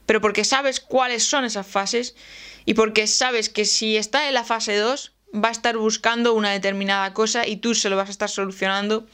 Pero 0.06 0.20
porque 0.20 0.44
sabes 0.44 0.80
cuáles 0.80 1.24
son 1.24 1.44
esas 1.44 1.66
fases 1.66 2.14
y 2.64 2.74
porque 2.74 3.06
sabes 3.06 3.48
que 3.48 3.64
si 3.64 3.96
está 3.96 4.28
en 4.28 4.34
la 4.34 4.44
fase 4.44 4.76
2 4.76 5.15
va 5.34 5.48
a 5.48 5.52
estar 5.52 5.76
buscando 5.76 6.34
una 6.34 6.50
determinada 6.50 7.12
cosa 7.12 7.46
y 7.46 7.56
tú 7.56 7.74
se 7.74 7.90
lo 7.90 7.96
vas 7.96 8.08
a 8.08 8.12
estar 8.12 8.28
solucionando, 8.28 9.06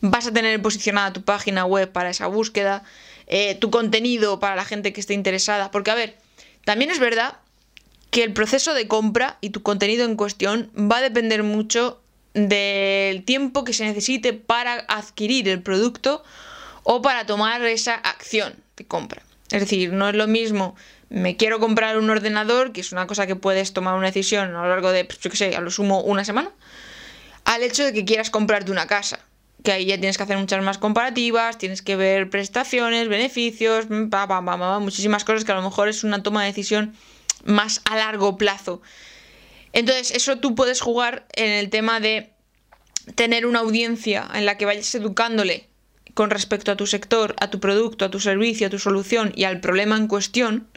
vas 0.00 0.26
a 0.26 0.32
tener 0.32 0.60
posicionada 0.60 1.12
tu 1.12 1.22
página 1.22 1.64
web 1.64 1.90
para 1.90 2.10
esa 2.10 2.26
búsqueda, 2.26 2.82
eh, 3.26 3.54
tu 3.54 3.70
contenido 3.70 4.40
para 4.40 4.56
la 4.56 4.64
gente 4.64 4.92
que 4.92 5.00
esté 5.00 5.14
interesada, 5.14 5.70
porque 5.70 5.90
a 5.90 5.94
ver, 5.94 6.16
también 6.64 6.90
es 6.90 6.98
verdad 6.98 7.38
que 8.10 8.24
el 8.24 8.32
proceso 8.32 8.74
de 8.74 8.88
compra 8.88 9.38
y 9.40 9.50
tu 9.50 9.62
contenido 9.62 10.04
en 10.04 10.16
cuestión 10.16 10.70
va 10.76 10.98
a 10.98 11.02
depender 11.02 11.42
mucho 11.42 12.00
del 12.34 13.24
tiempo 13.24 13.64
que 13.64 13.72
se 13.72 13.84
necesite 13.84 14.32
para 14.32 14.84
adquirir 14.88 15.48
el 15.48 15.62
producto 15.62 16.22
o 16.82 17.02
para 17.02 17.26
tomar 17.26 17.62
esa 17.64 17.94
acción 17.94 18.54
de 18.76 18.86
compra. 18.86 19.22
Es 19.50 19.60
decir, 19.60 19.92
no 19.92 20.08
es 20.08 20.14
lo 20.14 20.26
mismo 20.26 20.76
me 21.10 21.36
quiero 21.36 21.58
comprar 21.58 21.98
un 21.98 22.08
ordenador, 22.08 22.72
que 22.72 22.80
es 22.80 22.92
una 22.92 23.06
cosa 23.06 23.26
que 23.26 23.36
puedes 23.36 23.72
tomar 23.72 23.96
una 23.96 24.06
decisión 24.06 24.54
a 24.54 24.62
lo 24.62 24.68
largo 24.68 24.92
de, 24.92 25.04
pues, 25.04 25.18
yo 25.18 25.28
qué 25.30 25.36
sé, 25.36 25.56
a 25.56 25.60
lo 25.60 25.70
sumo 25.70 26.00
una 26.02 26.24
semana, 26.24 26.50
al 27.44 27.62
hecho 27.64 27.84
de 27.84 27.92
que 27.92 28.04
quieras 28.04 28.30
comprarte 28.30 28.70
una 28.70 28.86
casa. 28.86 29.18
Que 29.64 29.72
ahí 29.72 29.84
ya 29.84 29.98
tienes 29.98 30.16
que 30.16 30.22
hacer 30.22 30.38
muchas 30.38 30.62
más 30.62 30.78
comparativas, 30.78 31.58
tienes 31.58 31.82
que 31.82 31.96
ver 31.96 32.30
prestaciones, 32.30 33.08
beneficios, 33.08 33.88
muchísimas 33.90 35.24
cosas 35.24 35.44
que 35.44 35.52
a 35.52 35.56
lo 35.56 35.62
mejor 35.62 35.88
es 35.88 36.02
una 36.04 36.22
toma 36.22 36.42
de 36.42 36.46
decisión 36.46 36.94
más 37.44 37.82
a 37.84 37.96
largo 37.96 38.38
plazo. 38.38 38.80
Entonces, 39.72 40.12
eso 40.12 40.38
tú 40.38 40.54
puedes 40.54 40.80
jugar 40.80 41.26
en 41.34 41.50
el 41.50 41.68
tema 41.68 42.00
de 42.00 42.30
tener 43.16 43.44
una 43.44 43.58
audiencia 43.58 44.26
en 44.32 44.46
la 44.46 44.56
que 44.56 44.64
vayas 44.64 44.94
educándole 44.94 45.68
con 46.14 46.30
respecto 46.30 46.72
a 46.72 46.76
tu 46.76 46.86
sector, 46.86 47.34
a 47.40 47.50
tu 47.50 47.60
producto, 47.60 48.04
a 48.04 48.10
tu 48.10 48.20
servicio, 48.20 48.68
a 48.68 48.70
tu 48.70 48.78
solución 48.78 49.32
y 49.34 49.44
al 49.44 49.60
problema 49.60 49.96
en 49.96 50.06
cuestión, 50.06 50.68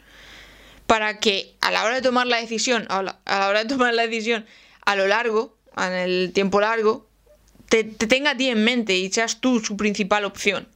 para 0.86 1.18
que 1.18 1.54
a 1.60 1.70
la 1.70 1.84
hora 1.84 1.96
de 1.96 2.02
tomar 2.02 2.26
la 2.26 2.38
decisión, 2.38 2.86
a 2.88 3.02
la, 3.02 3.18
hora 3.48 3.64
de 3.64 3.68
tomar 3.68 3.94
la 3.94 4.02
decisión 4.02 4.46
a 4.84 4.96
lo 4.96 5.06
largo, 5.06 5.56
en 5.76 5.92
el 5.92 6.32
tiempo 6.32 6.60
largo, 6.60 7.06
te, 7.68 7.84
te 7.84 8.06
tenga 8.06 8.30
a 8.30 8.36
ti 8.36 8.48
en 8.48 8.62
mente 8.64 8.96
y 8.96 9.10
seas 9.10 9.40
tú 9.40 9.60
su 9.60 9.76
principal 9.76 10.24
opción. 10.24 10.68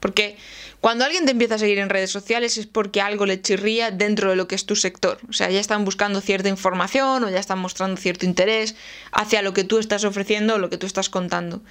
Porque 0.00 0.36
cuando 0.80 1.04
alguien 1.04 1.26
te 1.26 1.32
empieza 1.32 1.56
a 1.56 1.58
seguir 1.58 1.78
en 1.78 1.90
redes 1.90 2.10
sociales 2.10 2.56
es 2.56 2.66
porque 2.66 3.02
algo 3.02 3.26
le 3.26 3.42
chirría 3.42 3.90
dentro 3.90 4.30
de 4.30 4.36
lo 4.36 4.48
que 4.48 4.54
es 4.54 4.64
tu 4.64 4.76
sector. 4.76 5.18
O 5.28 5.34
sea, 5.34 5.50
ya 5.50 5.60
están 5.60 5.84
buscando 5.84 6.22
cierta 6.22 6.48
información 6.48 7.22
o 7.22 7.28
ya 7.28 7.38
están 7.38 7.58
mostrando 7.58 8.00
cierto 8.00 8.24
interés 8.24 8.74
hacia 9.12 9.42
lo 9.42 9.52
que 9.52 9.62
tú 9.62 9.78
estás 9.78 10.04
ofreciendo 10.04 10.54
o 10.54 10.58
lo 10.58 10.70
que 10.70 10.78
tú 10.78 10.86
estás 10.86 11.10
contando. 11.10 11.62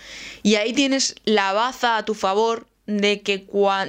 Y 0.44 0.56
ahí 0.56 0.74
tienes 0.74 1.16
la 1.26 1.54
baza 1.54 1.98
a 1.98 2.06
tu 2.06 2.14
favor 2.14 2.68
de 2.86 3.22
que 3.22 3.48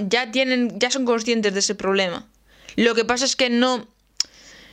ya 0.08 0.30
tienen 0.30 0.78
ya 0.78 0.90
son 0.90 1.04
conscientes 1.04 1.52
de 1.52 1.60
ese 1.60 1.74
problema. 1.74 2.26
Lo 2.76 2.94
que 2.94 3.04
pasa 3.04 3.24
es 3.24 3.36
que 3.36 3.50
no 3.50 3.88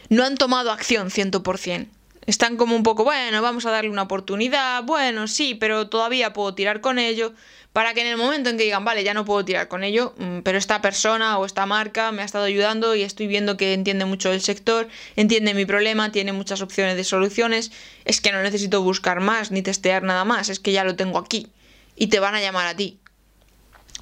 no 0.10 0.24
han 0.24 0.36
tomado 0.36 0.72
acción 0.72 1.10
100%. 1.10 1.88
Están 2.26 2.58
como 2.58 2.76
un 2.76 2.84
poco, 2.84 3.06
bueno, 3.06 3.42
vamos 3.42 3.66
a 3.66 3.72
darle 3.72 3.90
una 3.90 4.02
oportunidad, 4.02 4.84
bueno, 4.84 5.28
sí, 5.28 5.56
pero 5.56 5.88
todavía 5.88 6.34
puedo 6.34 6.54
tirar 6.54 6.82
con 6.82 7.00
ello 7.00 7.34
para 7.72 7.94
que 7.94 8.02
en 8.02 8.08
el 8.08 8.18
momento 8.18 8.50
en 8.50 8.58
que 8.58 8.64
digan, 8.64 8.84
vale, 8.84 9.04
ya 9.04 9.14
no 9.14 9.24
puedo 9.24 9.46
tirar 9.46 9.70
con 9.70 9.86
ello, 9.86 10.14
mm, 10.18 10.40
pero 10.40 10.58
esta 10.58 10.82
persona 10.82 11.38
o 11.38 11.46
esta 11.46 11.66
marca 11.66 12.12
me 12.12 12.24
ha 12.24 12.26
estado 12.26 12.44
ayudando 12.44 12.96
y 12.96 13.04
estoy 13.04 13.28
viendo 13.28 13.56
que 13.56 13.74
entiende 13.74 14.04
mucho 14.04 14.32
el 14.34 14.42
sector, 14.42 14.90
entiende 15.16 15.54
mi 15.54 15.66
problema, 15.66 16.12
tiene 16.12 16.34
muchas 16.34 16.62
opciones 16.62 16.98
de 16.98 17.06
soluciones, 17.06 17.72
es 18.04 18.20
que 18.20 18.34
no 18.34 18.42
necesito 18.42 18.82
buscar 18.82 19.22
más 19.22 19.52
ni 19.52 19.62
testear 19.62 20.04
nada 20.04 20.26
más, 20.26 20.50
es 20.50 20.60
que 20.60 20.74
ya 20.74 20.84
lo 20.84 20.96
tengo 20.98 21.20
aquí 21.20 21.48
y 21.96 22.08
te 22.08 22.20
van 22.20 22.36
a 22.36 22.42
llamar 22.42 22.68
a 22.68 22.76
ti. 22.76 23.00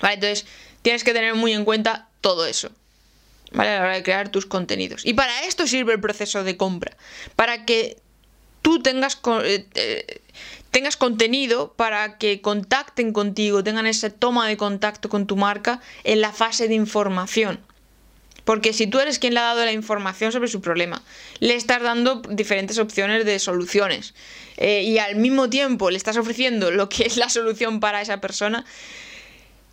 Vale, 0.01 0.15
entonces 0.15 0.47
tienes 0.81 1.03
que 1.03 1.13
tener 1.13 1.35
muy 1.35 1.53
en 1.53 1.63
cuenta 1.63 2.09
todo 2.21 2.47
eso. 2.47 2.71
¿Vale? 3.51 3.69
A 3.69 3.75
la 3.75 3.81
hora 3.81 3.95
de 3.95 4.03
crear 4.03 4.29
tus 4.29 4.45
contenidos. 4.45 5.05
Y 5.05 5.13
para 5.13 5.43
esto 5.43 5.67
sirve 5.67 5.93
el 5.93 6.01
proceso 6.01 6.43
de 6.43 6.57
compra. 6.57 6.95
Para 7.35 7.65
que 7.65 7.97
tú 8.61 8.81
tengas, 8.81 9.19
eh, 9.43 9.65
eh, 9.75 10.21
tengas 10.71 10.97
contenido 10.97 11.73
para 11.73 12.17
que 12.17 12.41
contacten 12.41 13.13
contigo, 13.13 13.63
tengan 13.63 13.85
esa 13.85 14.09
toma 14.09 14.47
de 14.47 14.57
contacto 14.57 15.07
con 15.07 15.27
tu 15.27 15.35
marca 15.35 15.81
en 16.03 16.19
la 16.19 16.31
fase 16.31 16.67
de 16.67 16.75
información. 16.75 17.59
Porque 18.45 18.73
si 18.73 18.87
tú 18.87 18.99
eres 18.99 19.19
quien 19.19 19.33
le 19.33 19.39
ha 19.39 19.43
dado 19.43 19.65
la 19.65 19.71
información 19.71 20.31
sobre 20.31 20.47
su 20.47 20.61
problema, 20.61 21.01
le 21.39 21.55
estás 21.55 21.81
dando 21.81 22.21
diferentes 22.29 22.77
opciones 22.77 23.25
de 23.25 23.39
soluciones 23.39 24.13
eh, 24.57 24.83
y 24.83 24.99
al 24.99 25.15
mismo 25.15 25.49
tiempo 25.49 25.89
le 25.89 25.97
estás 25.97 26.15
ofreciendo 26.17 26.71
lo 26.71 26.87
que 26.87 27.05
es 27.05 27.17
la 27.17 27.29
solución 27.29 27.79
para 27.79 28.01
esa 28.01 28.21
persona 28.21 28.65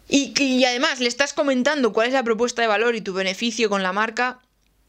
y, 0.08 0.64
además 0.64 1.00
le 1.00 1.08
estás 1.08 1.32
comentando 1.32 1.92
cuál 1.92 2.08
es 2.08 2.12
la 2.12 2.22
propuesta 2.24 2.62
de 2.62 2.68
valor 2.68 2.94
y 2.94 3.00
tu 3.00 3.12
beneficio 3.14 3.70
con 3.70 3.82
la 3.82 3.92
marca, 3.92 4.40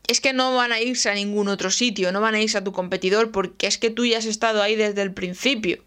es 0.08 0.20
que 0.20 0.34
no 0.34 0.54
van 0.56 0.74
a 0.74 0.82
irse 0.82 1.10
a 1.10 1.14
ningún 1.14 1.48
otro 1.48 1.72
sitio, 1.72 2.12
no 2.12 2.20
van 2.20 2.36
a 2.36 2.42
irse 2.42 2.58
a 2.58 2.64
tu 2.64 2.74
competidor 2.74 3.32
porque 3.32 3.68
es 3.68 3.78
que 3.78 3.90
tú 3.90 4.06
ya 4.06 4.18
has 4.18 4.26
estado 4.26 4.62
ahí 4.62 4.76
desde 4.76 5.02
el 5.02 5.14
principio. 5.14 5.82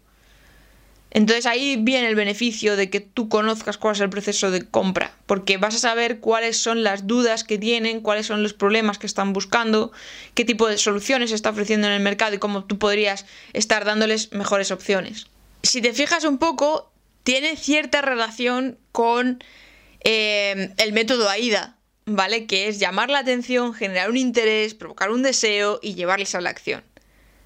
Entonces 1.11 1.45
ahí 1.45 1.77
viene 1.79 2.07
el 2.07 2.15
beneficio 2.15 2.75
de 2.75 2.89
que 2.89 2.99
tú 2.99 3.29
conozcas 3.29 3.77
cuál 3.77 3.95
es 3.95 4.01
el 4.01 4.09
proceso 4.09 4.51
de 4.51 4.67
compra, 4.67 5.15
porque 5.25 5.57
vas 5.57 5.75
a 5.75 5.79
saber 5.79 6.19
cuáles 6.19 6.57
son 6.57 6.83
las 6.83 7.07
dudas 7.07 7.43
que 7.43 7.57
tienen, 7.57 8.01
cuáles 8.01 8.25
son 8.25 8.43
los 8.43 8.53
problemas 8.53 8.97
que 8.97 9.07
están 9.07 9.33
buscando, 9.33 9.91
qué 10.33 10.43
tipo 10.43 10.67
de 10.67 10.77
soluciones 10.77 11.31
está 11.31 11.51
ofreciendo 11.51 11.87
en 11.87 11.93
el 11.93 12.01
mercado 12.01 12.35
y 12.35 12.39
cómo 12.39 12.65
tú 12.65 12.77
podrías 12.77 13.25
estar 13.53 13.85
dándoles 13.85 14.33
mejores 14.33 14.69
opciones. 14.71 15.27
Si 15.63 15.81
te 15.81 15.93
fijas 15.93 16.25
un 16.25 16.37
poco, 16.37 16.91
tiene 17.27 17.57
cierta 17.57 18.01
relación 18.01 18.77
con 18.93 19.43
eh, 19.99 20.73
el 20.77 20.93
método 20.93 21.27
AIDA, 21.27 21.75
¿vale? 22.05 22.47
Que 22.47 22.69
es 22.69 22.79
llamar 22.79 23.09
la 23.09 23.19
atención, 23.19 23.73
generar 23.73 24.09
un 24.09 24.15
interés, 24.15 24.73
provocar 24.73 25.11
un 25.11 25.23
deseo 25.23 25.81
y 25.83 25.93
llevarles 25.93 26.35
a 26.35 26.39
la 26.39 26.51
acción. 26.51 26.85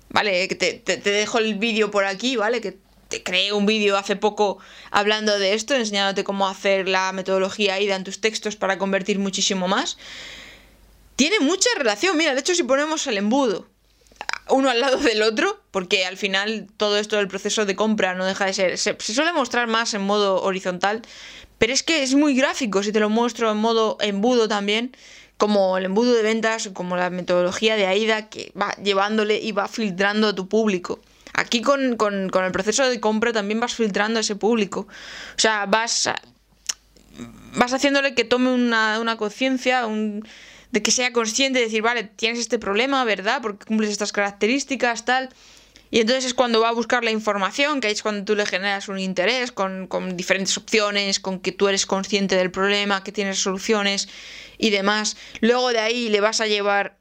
¿Vale? 0.10 0.48
Te, 0.50 0.74
te, 0.74 0.98
dejo 1.00 1.40
el 1.40 1.56
vídeo 1.56 1.90
por 1.90 2.06
aquí, 2.06 2.36
¿vale? 2.36 2.62
Que 2.62 2.78
te 3.08 3.24
creé 3.24 3.54
un 3.54 3.66
vídeo 3.66 3.98
hace 3.98 4.16
poco 4.16 4.60
hablando 4.92 5.40
de 5.40 5.56
esto, 5.56 5.74
enseñándote 5.74 6.24
cómo 6.24 6.48
hacer 6.48 6.88
la 6.88 7.12
metodología 7.12 7.74
AIDA 7.74 7.96
en 7.96 8.04
tus 8.04 8.22
textos 8.22 8.56
para 8.56 8.78
convertir 8.78 9.18
muchísimo 9.18 9.68
más. 9.68 9.98
Tiene 11.16 11.40
mucha 11.40 11.70
relación, 11.76 12.18
mira, 12.18 12.36
de 12.36 12.42
hecho 12.42 12.54
si 12.54 12.62
ponemos 12.62 13.08
el 13.08 13.18
embudo 13.18 13.71
uno 14.51 14.70
al 14.70 14.79
lado 14.79 14.98
del 14.98 15.22
otro, 15.24 15.62
porque 15.72 16.05
al 16.05 16.17
final 16.17 16.67
todo 16.77 16.98
esto 16.98 17.17
del 17.17 17.27
proceso 17.27 17.65
de 17.65 17.75
compra 17.75 18.13
no 18.13 18.25
deja 18.25 18.46
de 18.46 18.53
ser, 18.53 18.77
se, 18.77 18.96
suele 19.00 19.34
mostrar 19.34 19.67
más 19.67 19.93
en 19.93 20.01
modo 20.01 20.41
horizontal, 20.41 21.01
pero 21.58 21.74
es 21.74 21.84
que 21.84 22.03
es 22.03 22.15
muy 22.15 22.36
gráfico 22.36 22.84
si 22.84 22.91
te 22.91 23.00
lo 23.00 23.10
muestro 23.10 23.51
en 23.51 23.58
modo 23.58 23.98
embudo 24.01 24.48
también, 24.48 24.96
como 25.38 25.77
el 25.77 25.86
embudo 25.86 26.13
de 26.13 26.22
ventas, 26.22 26.70
como 26.74 26.98
la 26.98 27.10
metodología 27.10 27.75
de 27.75 27.88
AIDA 27.88 28.29
que 28.29 28.51
va 28.60 28.75
llevándole 28.75 29.39
y 29.39 29.51
va 29.51 29.67
filtrando 29.67 30.27
a 30.27 30.36
tu 30.36 30.48
público. 30.48 31.00
Aquí 31.34 31.62
con, 31.62 31.98
el 32.00 32.51
proceso 32.51 32.88
de 32.88 33.00
compra 33.00 33.31
también 33.31 33.60
vas 33.60 33.74
filtrando 33.74 34.20
a 34.20 34.22
ese 34.22 34.36
público. 34.36 34.81
O 34.81 35.39
sea, 35.39 35.65
vas, 35.65 36.10
vas 37.55 37.74
haciéndole 37.74 38.13
que 38.13 38.24
tome 38.24 38.51
una, 38.51 39.00
una 39.00 39.17
conciencia, 39.17 39.88
de 40.72 40.82
que 40.82 40.92
sea 40.92 41.13
consciente 41.13 41.60
de 41.60 41.66
decir, 41.66 41.82
vale, 41.82 42.04
tienes 42.04 42.40
este 42.40 42.60
problema, 42.60 43.04
¿verdad? 43.04 43.42
Porque 43.42 43.66
cumples 43.66 43.92
estas 43.92 44.12
características, 44.12 45.06
tal. 45.06 45.30
Y 45.92 46.00
entonces 46.00 46.24
es 46.24 46.34
cuando 46.34 46.62
va 46.62 46.70
a 46.70 46.74
buscar 46.74 47.04
la 47.04 47.12
información, 47.12 47.82
que 47.82 47.90
es 47.90 48.01
cuando 48.01 48.24
tú 48.24 48.36
le 48.36 48.46
generas 48.46 48.88
un 48.88 48.98
interés 48.98 49.51
con, 49.51 49.88
con, 49.88 50.16
diferentes 50.16 50.58
opciones, 50.58 51.20
con 51.20 51.42
que 51.42 51.51
tú 51.51 51.68
eres 51.68 51.86
consciente 51.86 52.38
del 52.38 52.50
problema, 52.50 53.04
que 53.04 53.12
tienes 53.12 53.40
soluciones 53.40 54.08
y 54.58 54.70
demás. 54.70 55.18
Luego 55.42 55.70
de 55.70 55.80
ahí 55.80 56.08
le 56.08 56.22
vas 56.22 56.40
a 56.40 56.48
llevar 56.48 56.98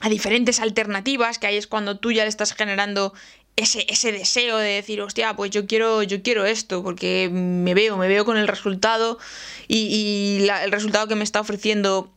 a 0.00 0.08
diferentes 0.08 0.60
alternativas, 0.60 1.40
que 1.40 1.48
ahí 1.48 1.56
es 1.56 1.66
cuando 1.66 1.98
tú 1.98 2.12
ya 2.12 2.22
le 2.22 2.28
estás 2.28 2.54
generando 2.54 3.12
ese, 3.56 3.86
ese 3.88 4.12
deseo 4.12 4.56
de 4.56 4.70
decir, 4.70 5.00
hostia, 5.00 5.34
pues 5.34 5.50
yo 5.50 5.66
quiero, 5.66 6.04
yo 6.04 6.22
quiero 6.22 6.44
esto, 6.44 6.84
porque 6.84 7.28
me 7.30 7.74
veo, 7.74 7.96
me 7.96 8.06
veo 8.06 8.24
con 8.24 8.36
el 8.36 8.46
resultado 8.46 9.18
y 9.66 10.46
el 10.62 10.70
resultado 10.70 11.08
que 11.08 11.16
me 11.16 11.24
está 11.24 11.40
ofreciendo 11.40 12.12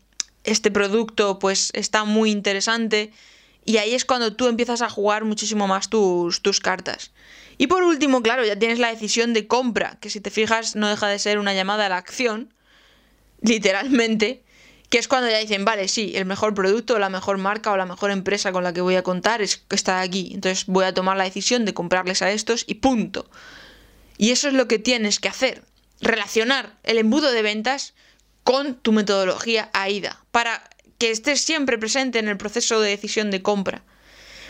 este 0.45 0.71
producto, 0.71 1.39
pues 1.39 1.71
está 1.73 2.03
muy 2.03 2.31
interesante. 2.31 3.11
Y 3.65 3.77
ahí 3.77 3.93
es 3.95 4.05
cuando 4.05 4.35
tú 4.35 4.47
empiezas 4.47 4.81
a 4.81 4.89
jugar 4.89 5.25
muchísimo 5.25 5.67
más 5.67 5.89
tus, 5.89 6.41
tus 6.41 6.59
cartas. 6.59 7.11
Y 7.57 7.67
por 7.67 7.83
último, 7.83 8.21
claro, 8.21 8.45
ya 8.45 8.57
tienes 8.57 8.79
la 8.79 8.89
decisión 8.89 9.33
de 9.33 9.47
compra, 9.47 9.97
que 10.01 10.09
si 10.09 10.19
te 10.21 10.29
fijas 10.29 10.75
no 10.75 10.89
deja 10.89 11.07
de 11.07 11.19
ser 11.19 11.39
una 11.39 11.53
llamada 11.53 11.85
a 11.85 11.89
la 11.89 11.97
acción, 11.97 12.53
literalmente, 13.41 14.43
que 14.89 14.97
es 14.97 15.07
cuando 15.07 15.29
ya 15.29 15.39
dicen, 15.39 15.65
vale, 15.65 15.87
sí, 15.87 16.13
el 16.15 16.25
mejor 16.25 16.53
producto, 16.53 16.99
la 16.99 17.09
mejor 17.09 17.37
marca 17.37 17.71
o 17.71 17.77
la 17.77 17.85
mejor 17.85 18.11
empresa 18.11 18.51
con 18.51 18.63
la 18.63 18.73
que 18.73 18.81
voy 18.81 18.95
a 18.95 19.03
contar 19.03 19.41
es 19.41 19.57
que 19.57 19.75
está 19.75 20.01
aquí. 20.01 20.31
Entonces 20.33 20.65
voy 20.67 20.85
a 20.85 20.93
tomar 20.93 21.17
la 21.17 21.23
decisión 21.23 21.65
de 21.65 21.73
comprarles 21.73 22.21
a 22.21 22.31
estos 22.31 22.65
y 22.67 22.75
punto. 22.75 23.29
Y 24.17 24.31
eso 24.31 24.47
es 24.47 24.53
lo 24.53 24.67
que 24.67 24.79
tienes 24.79 25.19
que 25.19 25.29
hacer. 25.29 25.63
Relacionar 26.01 26.77
el 26.83 26.97
embudo 26.97 27.31
de 27.31 27.41
ventas 27.41 27.93
con 28.45 28.75
tu 28.75 28.93
metodología 28.93 29.71
AIDA 29.73 30.23
para 30.31 30.69
que 30.99 31.09
estés 31.09 31.41
siempre 31.41 31.79
presente 31.79 32.19
en 32.19 32.29
el 32.29 32.37
proceso 32.37 32.79
de 32.79 32.91
decisión 32.91 33.31
de 33.31 33.41
compra. 33.41 33.83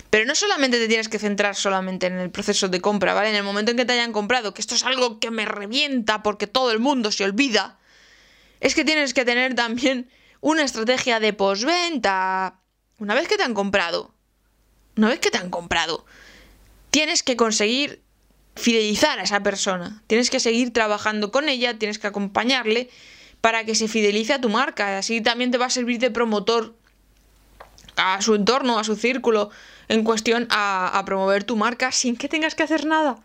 Pero 0.09 0.25
no 0.25 0.35
solamente 0.35 0.77
te 0.77 0.89
tienes 0.89 1.07
que 1.07 1.17
centrar 1.17 1.55
solamente 1.55 2.07
en 2.07 2.19
el 2.19 2.29
proceso 2.29 2.67
de 2.67 2.81
compra, 2.81 3.13
¿vale? 3.13 3.29
En 3.29 3.35
el 3.35 3.43
momento 3.43 3.71
en 3.71 3.77
que 3.77 3.85
te 3.85 3.93
hayan 3.93 4.11
comprado, 4.11 4.53
que 4.53 4.61
esto 4.61 4.75
es 4.75 4.83
algo 4.83 5.19
que 5.19 5.31
me 5.31 5.45
revienta 5.45 6.23
porque 6.23 6.45
todo 6.45 6.71
el 6.71 6.79
mundo 6.79 7.09
se 7.11 7.23
olvida, 7.23 7.79
es 8.59 8.75
que 8.75 8.83
tienes 8.83 9.13
que 9.13 9.23
tener 9.23 9.55
también 9.55 10.09
una 10.41 10.63
estrategia 10.63 11.21
de 11.21 11.31
posventa. 11.31 12.59
Una 12.99 13.15
vez 13.15 13.29
que 13.29 13.37
te 13.37 13.43
han 13.43 13.53
comprado, 13.53 14.13
una 14.97 15.07
vez 15.07 15.19
que 15.19 15.31
te 15.31 15.37
han 15.37 15.49
comprado, 15.49 16.05
tienes 16.91 17.23
que 17.23 17.37
conseguir 17.37 18.03
fidelizar 18.55 19.19
a 19.19 19.23
esa 19.23 19.41
persona. 19.41 20.03
Tienes 20.07 20.29
que 20.29 20.41
seguir 20.41 20.73
trabajando 20.73 21.31
con 21.31 21.47
ella, 21.47 21.79
tienes 21.79 21.97
que 21.97 22.07
acompañarle 22.07 22.89
para 23.45 23.63
que 23.63 23.75
se 23.75 23.87
fidelice 23.87 24.33
a 24.33 24.41
tu 24.41 24.49
marca. 24.49 24.97
Así 24.97 25.21
también 25.21 25.51
te 25.51 25.59
va 25.59 25.67
a 25.67 25.69
servir 25.69 25.99
de 25.99 26.09
promotor 26.09 26.73
a 27.95 28.19
su 28.19 28.33
entorno, 28.33 28.79
a 28.79 28.83
su 28.83 28.95
círculo, 28.95 29.51
en 29.87 30.03
cuestión 30.03 30.47
a, 30.49 30.99
promover 31.05 31.43
tu 31.43 31.55
marca 31.55 31.91
sin 31.91 32.15
que 32.15 32.27
tengas 32.27 32.55
que 32.55 32.63
hacer 32.63 32.87
nada. 32.87 33.19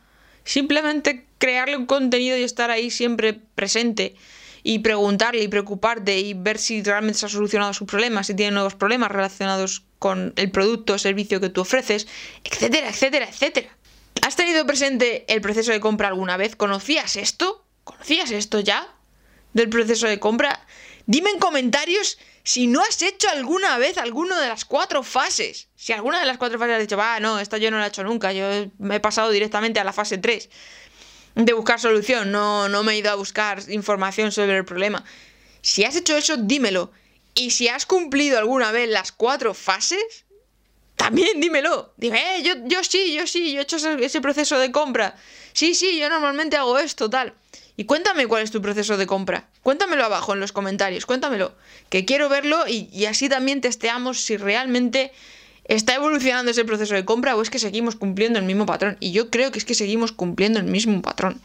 Simplemente 0.45 1.25
crearle 1.39 1.79
un 1.79 1.87
contenido 1.87 2.37
y 2.37 2.43
estar 2.43 2.71
ahí 2.71 2.91
siempre 2.91 3.33
presente 3.33 4.15
y 4.63 4.81
preguntarle 4.81 5.43
y 5.43 5.49
preocuparte 5.49 6.19
y 6.19 6.35
ver 6.35 6.59
si 6.59 6.83
realmente 6.83 7.21
se 7.21 7.25
ha 7.25 7.31
solucionado 7.31 7.73
su 7.73 7.87
problema, 7.87 8.23
si 8.23 8.35
tiene 8.35 8.53
nuevos 8.53 8.75
problemas 8.75 9.11
relacionados 9.11 9.85
con 9.99 10.35
el 10.37 10.51
producto 10.51 10.93
o 10.93 10.99
servicio 10.99 11.41
que 11.41 11.49
tú 11.49 11.63
ofreces, 11.63 12.07
etcétera, 12.45 12.91
etcétera, 12.91 13.27
etcétera. 13.27 13.75
¿Has 14.21 14.37
tenido 14.37 14.67
presente 14.67 15.25
el 15.33 15.41
proceso 15.41 15.73
de 15.73 15.81
compra 15.81 16.09
alguna 16.09 16.37
vez? 16.37 16.57
¿Conocías 16.57 17.17
esto? 17.17 17.65
¿Conocías 17.85 18.31
esto 18.33 18.61
ya? 18.61 19.00
Del 19.53 19.69
proceso 19.69 20.07
de 20.07 20.21
compra. 20.21 20.65
Dime 21.07 21.31
en 21.31 21.39
comentarios 21.39 22.19
si 22.43 22.67
no 22.67 22.81
has 22.81 23.03
hecho 23.03 23.29
alguna 23.29 23.79
vez 23.79 23.99
alguna 23.99 24.41
de 24.41 24.49
las 24.49 24.65
cuatro 24.65 25.03
fases. 25.03 25.69
Si 25.77 25.93
alguna 25.93 26.21
de 26.21 26.27
las 26.27 26.39
cuatro 26.39 26.59
fases 26.59 26.75
has 26.75 26.81
dicho, 26.81 26.97
va, 26.97 27.21
no, 27.21 27.39
esta 27.39 27.59
yo 27.59 27.71
no 27.71 27.79
la 27.79 27.87
he 27.87 27.89
hecho 27.89 28.05
nunca, 28.05 28.33
yo 28.33 28.47
me 28.79 28.97
he 28.97 29.01
pasado 29.01 29.31
directamente 29.31 29.81
a 29.81 29.85
la 29.85 29.93
fase 29.93 30.19
3 30.19 30.49
de 31.35 31.53
buscar 31.53 31.81
solución, 31.81 32.33
no, 32.33 32.69
no 32.69 32.83
me 32.83 32.93
he 32.93 32.99
ido 32.99 33.11
a 33.11 33.15
buscar 33.15 33.63
información 33.69 34.33
sobre 34.33 34.57
el 34.57 34.65
problema. 34.65 35.05
Si 35.63 35.85
has 35.85 35.97
hecho 35.97 36.17
eso, 36.17 36.37
dímelo. 36.37 36.91
Y 37.35 37.51
si 37.51 37.69
has 37.69 37.87
cumplido 37.87 38.39
alguna 38.39 38.73
vez 38.73 38.89
las 38.89 39.13
cuatro 39.13 39.55
fases, 39.55 40.25
también 40.97 41.41
dímelo. 41.41 41.95
Dime, 41.97 42.37
eh, 42.37 42.43
yo, 42.43 42.55
yo 42.65 42.83
sí, 42.83 43.15
yo 43.15 43.27
sí, 43.27 43.53
yo 43.53 43.61
he 43.61 43.63
hecho 43.63 43.77
ese, 43.77 44.21
proceso 44.21 44.59
de 44.59 44.73
compra. 44.73 45.17
Sí, 45.53 45.75
sí, 45.75 45.99
yo 45.99 46.09
normalmente 46.09 46.57
hago 46.57 46.79
esto, 46.79 47.09
tal. 47.09 47.35
Y 47.81 47.85
cuéntame 47.85 48.27
cuál 48.27 48.43
es 48.43 48.51
tu 48.51 48.61
proceso 48.61 48.99
de 48.99 49.07
compra. 49.07 49.49
Cuéntamelo 49.63 50.05
abajo 50.05 50.35
en 50.35 50.41
los 50.41 50.53
comentarios, 50.53 51.07
cuéntamelo. 51.07 51.55
Que 51.89 52.05
quiero 52.05 52.29
verlo 52.29 52.69
y, 52.69 53.07
así 53.07 53.31
también 53.31 53.63
testeamos 53.63 54.21
si 54.21 54.37
realmente 54.37 55.13
¿Está 55.65 55.95
evolucionando 55.95 56.51
ese 56.51 56.67
proceso 56.67 56.95
de 56.95 57.07
compra 57.07 57.37
o 57.37 57.41
es 57.41 57.49
que 57.49 57.59
seguimos 57.59 57.97
cumpliendo 57.97 58.39
el 58.39 58.45
mismo 58.45 58.67
patrón? 58.67 58.99
Y 59.01 59.13
yo 59.13 59.31
creo 59.31 59.51
que 59.51 59.59
es 59.59 59.65
que 59.65 59.73
seguimos 59.73 60.13
cumpliendo 60.13 60.59
el 60.59 60.67
mismo 60.67 61.01
patrón. 61.01 61.41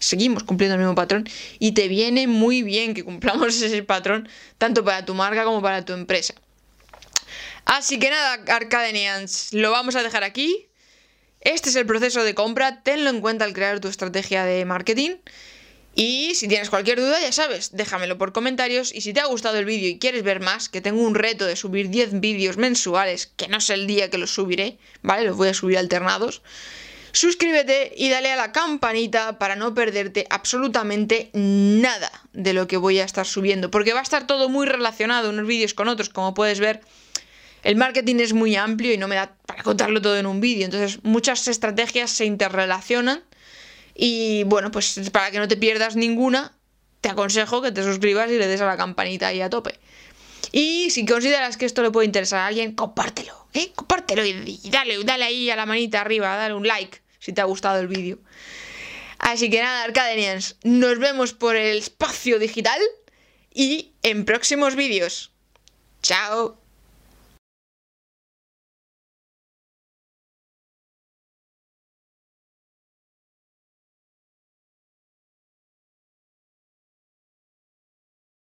Seguimos 0.00 0.42
cumpliendo 0.42 0.74
el 0.74 0.80
mismo 0.80 0.96
patrón 0.96 1.28
y 1.60 1.70
te 1.70 1.86
viene 1.86 2.26
muy 2.26 2.64
bien 2.64 2.92
que 2.92 3.04
cumplamos 3.04 3.62
ese 3.62 3.80
patrón 3.84 4.28
tanto 4.58 4.84
para 4.84 5.04
tu 5.04 5.14
marca 5.14 5.44
como 5.44 5.62
para 5.62 5.84
tu 5.84 5.92
empresa. 5.92 6.34
Así 7.64 8.00
que 8.00 8.10
nada, 8.10 8.42
Arcadenians, 8.56 9.52
lo 9.52 9.70
vamos 9.70 9.94
a 9.94 10.02
dejar 10.02 10.24
aquí. 10.24 10.66
Este 11.42 11.68
es 11.68 11.76
el 11.76 11.86
proceso 11.86 12.24
de 12.24 12.34
compra, 12.34 12.82
tenlo 12.82 13.08
en 13.08 13.20
cuenta 13.20 13.44
al 13.44 13.52
crear 13.52 13.78
tu 13.78 13.86
estrategia 13.86 14.44
de 14.44 14.64
marketing. 14.64 15.18
Y 15.98 16.34
si 16.34 16.46
tienes 16.46 16.68
cualquier 16.68 17.00
duda, 17.00 17.18
ya 17.22 17.32
sabes, 17.32 17.74
déjamelo 17.74 18.18
por 18.18 18.34
comentarios. 18.34 18.94
Y 18.94 19.00
si 19.00 19.14
te 19.14 19.20
ha 19.20 19.24
gustado 19.24 19.56
el 19.58 19.64
vídeo 19.64 19.88
y 19.88 19.98
quieres 19.98 20.22
ver 20.22 20.40
más, 20.40 20.68
que 20.68 20.82
tengo 20.82 21.00
un 21.00 21.14
reto 21.14 21.46
de 21.46 21.56
subir 21.56 21.88
10 21.88 22.20
vídeos 22.20 22.58
mensuales, 22.58 23.32
que 23.34 23.48
no 23.48 23.62
sé 23.62 23.72
el 23.72 23.86
día 23.86 24.10
que 24.10 24.18
los 24.18 24.30
subiré, 24.30 24.76
¿vale? 25.00 25.24
Los 25.24 25.38
voy 25.38 25.48
a 25.48 25.54
subir 25.54 25.78
alternados. 25.78 26.42
Suscríbete 27.12 27.94
y 27.96 28.10
dale 28.10 28.30
a 28.30 28.36
la 28.36 28.52
campanita 28.52 29.38
para 29.38 29.56
no 29.56 29.72
perderte 29.72 30.26
absolutamente 30.28 31.30
nada 31.32 32.12
de 32.34 32.52
lo 32.52 32.66
que 32.66 32.76
voy 32.76 32.98
a 32.98 33.04
estar 33.04 33.24
subiendo. 33.24 33.70
Porque 33.70 33.94
va 33.94 34.00
a 34.00 34.02
estar 34.02 34.26
todo 34.26 34.50
muy 34.50 34.66
relacionado 34.66 35.30
unos 35.30 35.46
vídeos 35.46 35.72
con 35.72 35.88
otros, 35.88 36.10
como 36.10 36.34
puedes 36.34 36.60
ver. 36.60 36.82
el 37.62 37.76
marketing 37.76 38.16
es 38.16 38.34
muy 38.34 38.54
amplio 38.54 38.92
y 38.92 38.98
no 38.98 39.08
me 39.08 39.14
da 39.14 39.34
para 39.46 39.62
contarlo 39.62 40.02
todo 40.02 40.18
en 40.18 40.26
un 40.26 40.42
vídeo. 40.42 40.66
Entonces, 40.66 41.02
muchas 41.04 41.48
estrategias 41.48 42.10
se 42.10 42.26
interrelacionan. 42.26 43.22
Y 43.96 44.44
bueno, 44.44 44.70
pues 44.70 45.00
para 45.10 45.30
que 45.30 45.38
no 45.38 45.48
te 45.48 45.56
pierdas 45.56 45.96
ninguna, 45.96 46.52
te 47.00 47.08
aconsejo 47.08 47.62
que 47.62 47.72
te 47.72 47.82
suscribas 47.82 48.30
y 48.30 48.38
le 48.38 48.46
des 48.46 48.60
a 48.60 48.66
la 48.66 48.76
campanita 48.76 49.28
ahí 49.28 49.40
a 49.40 49.48
tope. 49.48 49.78
Y 50.52 50.90
si 50.90 51.06
consideras 51.06 51.56
que 51.56 51.66
esto 51.66 51.82
le 51.82 51.90
puede 51.90 52.06
interesar 52.06 52.40
a 52.40 52.46
alguien, 52.46 52.74
compártelo, 52.74 53.46
¿eh? 53.54 53.72
Compártelo 53.74 54.24
y, 54.24 54.60
dale, 54.70 55.02
dale 55.04 55.24
ahí 55.24 55.50
a 55.50 55.56
la 55.56 55.66
manita 55.66 56.00
arriba, 56.00 56.36
dale 56.36 56.54
un 56.54 56.66
like 56.66 57.00
si 57.18 57.32
te 57.32 57.40
ha 57.40 57.44
gustado 57.44 57.80
el 57.80 57.88
vídeo. 57.88 58.18
Así 59.18 59.50
que 59.50 59.60
nada, 59.60 59.84
Arcadenians, 59.84 60.56
nos 60.62 60.98
vemos 60.98 61.32
por 61.32 61.56
el 61.56 61.78
espacio 61.78 62.38
digital 62.38 62.80
y 63.52 63.92
en 64.02 64.24
próximos 64.24 64.76
vídeos. 64.76 65.32
Chao. 66.02 66.65